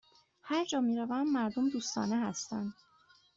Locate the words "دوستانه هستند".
1.69-2.73